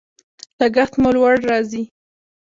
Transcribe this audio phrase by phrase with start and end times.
[0.59, 1.83] لګښت هم لوړ راځي.